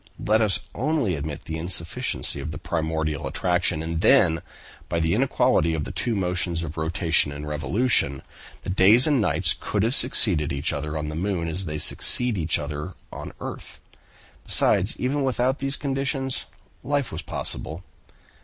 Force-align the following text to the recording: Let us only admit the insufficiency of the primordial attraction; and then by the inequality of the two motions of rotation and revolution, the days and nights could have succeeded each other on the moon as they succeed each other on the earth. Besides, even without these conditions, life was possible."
Let 0.17 0.41
us 0.41 0.61
only 0.73 1.13
admit 1.13 1.45
the 1.45 1.59
insufficiency 1.59 2.39
of 2.39 2.49
the 2.49 2.57
primordial 2.57 3.27
attraction; 3.27 3.83
and 3.83 4.01
then 4.01 4.41
by 4.89 4.99
the 4.99 5.13
inequality 5.13 5.75
of 5.75 5.83
the 5.83 5.91
two 5.91 6.15
motions 6.15 6.63
of 6.63 6.75
rotation 6.75 7.31
and 7.31 7.47
revolution, 7.47 8.23
the 8.63 8.71
days 8.71 9.05
and 9.05 9.21
nights 9.21 9.53
could 9.59 9.83
have 9.83 9.93
succeeded 9.93 10.51
each 10.51 10.73
other 10.73 10.97
on 10.97 11.09
the 11.09 11.15
moon 11.15 11.47
as 11.47 11.65
they 11.65 11.77
succeed 11.77 12.35
each 12.35 12.57
other 12.57 12.95
on 13.13 13.27
the 13.27 13.35
earth. 13.41 13.79
Besides, 14.43 14.99
even 14.99 15.23
without 15.23 15.59
these 15.59 15.75
conditions, 15.77 16.45
life 16.83 17.11
was 17.11 17.21
possible." 17.21 17.83